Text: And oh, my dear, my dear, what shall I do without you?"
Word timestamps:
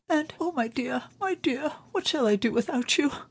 And 0.09 0.33
oh, 0.41 0.51
my 0.51 0.67
dear, 0.67 1.03
my 1.19 1.35
dear, 1.35 1.73
what 1.91 2.07
shall 2.07 2.25
I 2.25 2.35
do 2.35 2.51
without 2.51 2.97
you?" 2.97 3.11